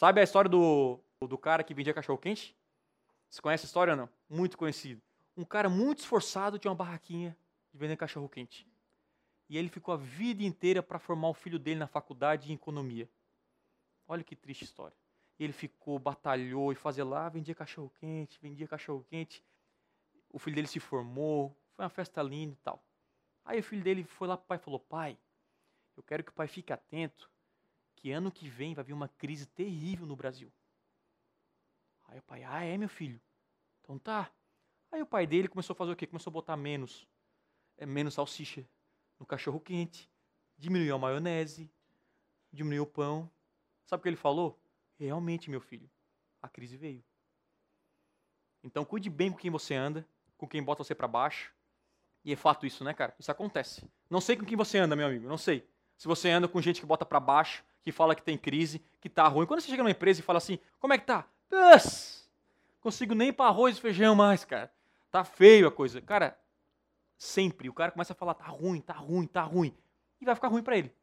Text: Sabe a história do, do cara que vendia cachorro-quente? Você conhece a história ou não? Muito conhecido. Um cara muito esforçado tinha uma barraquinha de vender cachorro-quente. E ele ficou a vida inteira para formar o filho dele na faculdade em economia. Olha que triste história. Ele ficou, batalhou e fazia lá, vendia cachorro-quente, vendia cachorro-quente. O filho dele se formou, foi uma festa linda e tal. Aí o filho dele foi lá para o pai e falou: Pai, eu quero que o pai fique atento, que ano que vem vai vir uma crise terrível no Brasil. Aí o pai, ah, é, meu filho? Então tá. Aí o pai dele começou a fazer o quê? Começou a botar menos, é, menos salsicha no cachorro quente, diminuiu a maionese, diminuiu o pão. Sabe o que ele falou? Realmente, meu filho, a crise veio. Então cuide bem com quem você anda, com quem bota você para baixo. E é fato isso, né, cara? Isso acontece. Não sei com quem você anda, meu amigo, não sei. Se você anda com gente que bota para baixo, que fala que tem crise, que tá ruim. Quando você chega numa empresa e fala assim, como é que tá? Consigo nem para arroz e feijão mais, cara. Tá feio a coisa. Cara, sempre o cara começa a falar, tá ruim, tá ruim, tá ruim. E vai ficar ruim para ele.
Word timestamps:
Sabe 0.00 0.18
a 0.18 0.24
história 0.24 0.48
do, 0.48 0.98
do 1.28 1.36
cara 1.36 1.62
que 1.62 1.74
vendia 1.74 1.92
cachorro-quente? 1.92 2.56
Você 3.28 3.42
conhece 3.42 3.66
a 3.66 3.68
história 3.68 3.92
ou 3.92 3.96
não? 3.98 4.08
Muito 4.30 4.56
conhecido. 4.56 5.02
Um 5.36 5.44
cara 5.44 5.68
muito 5.68 5.98
esforçado 5.98 6.58
tinha 6.58 6.70
uma 6.70 6.74
barraquinha 6.74 7.36
de 7.70 7.78
vender 7.78 7.98
cachorro-quente. 7.98 8.66
E 9.46 9.58
ele 9.58 9.68
ficou 9.68 9.92
a 9.92 9.98
vida 9.98 10.42
inteira 10.42 10.82
para 10.82 10.98
formar 10.98 11.28
o 11.28 11.34
filho 11.34 11.58
dele 11.58 11.80
na 11.80 11.86
faculdade 11.86 12.50
em 12.50 12.54
economia. 12.54 13.06
Olha 14.08 14.24
que 14.24 14.34
triste 14.34 14.64
história. 14.64 14.96
Ele 15.38 15.52
ficou, 15.52 15.98
batalhou 15.98 16.72
e 16.72 16.74
fazia 16.74 17.04
lá, 17.04 17.28
vendia 17.28 17.54
cachorro-quente, 17.54 18.38
vendia 18.40 18.66
cachorro-quente. 18.66 19.44
O 20.30 20.38
filho 20.38 20.56
dele 20.56 20.66
se 20.66 20.80
formou, 20.80 21.54
foi 21.74 21.84
uma 21.84 21.90
festa 21.90 22.22
linda 22.22 22.54
e 22.54 22.64
tal. 22.64 22.82
Aí 23.44 23.60
o 23.60 23.62
filho 23.62 23.82
dele 23.82 24.04
foi 24.04 24.26
lá 24.26 24.38
para 24.38 24.44
o 24.44 24.48
pai 24.48 24.56
e 24.56 24.60
falou: 24.60 24.80
Pai, 24.80 25.18
eu 25.94 26.02
quero 26.02 26.24
que 26.24 26.30
o 26.30 26.34
pai 26.34 26.48
fique 26.48 26.72
atento, 26.72 27.30
que 28.00 28.10
ano 28.10 28.32
que 28.32 28.48
vem 28.48 28.74
vai 28.74 28.82
vir 28.82 28.94
uma 28.94 29.08
crise 29.08 29.46
terrível 29.46 30.06
no 30.06 30.16
Brasil. 30.16 30.50
Aí 32.08 32.18
o 32.18 32.22
pai, 32.22 32.42
ah, 32.42 32.64
é, 32.64 32.76
meu 32.76 32.88
filho? 32.88 33.20
Então 33.82 33.98
tá. 33.98 34.32
Aí 34.90 35.02
o 35.02 35.06
pai 35.06 35.26
dele 35.26 35.48
começou 35.48 35.74
a 35.74 35.76
fazer 35.76 35.92
o 35.92 35.96
quê? 35.96 36.06
Começou 36.06 36.30
a 36.30 36.32
botar 36.32 36.56
menos, 36.56 37.06
é, 37.76 37.84
menos 37.86 38.14
salsicha 38.14 38.66
no 39.18 39.26
cachorro 39.26 39.60
quente, 39.60 40.10
diminuiu 40.56 40.94
a 40.94 40.98
maionese, 40.98 41.70
diminuiu 42.50 42.84
o 42.84 42.86
pão. 42.86 43.30
Sabe 43.84 44.00
o 44.00 44.02
que 44.02 44.08
ele 44.08 44.16
falou? 44.16 44.58
Realmente, 44.98 45.50
meu 45.50 45.60
filho, 45.60 45.88
a 46.40 46.48
crise 46.48 46.76
veio. 46.76 47.04
Então 48.62 48.84
cuide 48.84 49.10
bem 49.10 49.30
com 49.30 49.38
quem 49.38 49.50
você 49.50 49.74
anda, 49.74 50.08
com 50.36 50.48
quem 50.48 50.62
bota 50.62 50.82
você 50.82 50.94
para 50.94 51.06
baixo. 51.06 51.54
E 52.24 52.32
é 52.32 52.36
fato 52.36 52.66
isso, 52.66 52.82
né, 52.82 52.94
cara? 52.94 53.14
Isso 53.18 53.30
acontece. 53.30 53.88
Não 54.08 54.20
sei 54.20 54.36
com 54.36 54.44
quem 54.44 54.56
você 54.56 54.78
anda, 54.78 54.96
meu 54.96 55.06
amigo, 55.06 55.28
não 55.28 55.38
sei. 55.38 55.68
Se 55.96 56.08
você 56.08 56.30
anda 56.30 56.48
com 56.48 56.60
gente 56.60 56.80
que 56.80 56.86
bota 56.86 57.04
para 57.04 57.20
baixo, 57.20 57.64
que 57.82 57.92
fala 57.92 58.14
que 58.14 58.22
tem 58.22 58.36
crise, 58.36 58.82
que 59.00 59.08
tá 59.08 59.26
ruim. 59.28 59.46
Quando 59.46 59.60
você 59.60 59.68
chega 59.68 59.82
numa 59.82 59.90
empresa 59.90 60.20
e 60.20 60.22
fala 60.22 60.38
assim, 60.38 60.58
como 60.78 60.92
é 60.92 60.98
que 60.98 61.06
tá? 61.06 61.26
Consigo 62.80 63.14
nem 63.14 63.32
para 63.32 63.46
arroz 63.46 63.76
e 63.76 63.80
feijão 63.80 64.14
mais, 64.14 64.44
cara. 64.44 64.72
Tá 65.10 65.24
feio 65.24 65.66
a 65.66 65.72
coisa. 65.72 66.00
Cara, 66.00 66.38
sempre 67.18 67.68
o 67.68 67.74
cara 67.74 67.92
começa 67.92 68.12
a 68.12 68.16
falar, 68.16 68.34
tá 68.34 68.46
ruim, 68.46 68.80
tá 68.80 68.94
ruim, 68.94 69.26
tá 69.26 69.42
ruim. 69.42 69.74
E 70.20 70.24
vai 70.24 70.34
ficar 70.34 70.48
ruim 70.48 70.62
para 70.62 70.78
ele. 70.78 70.94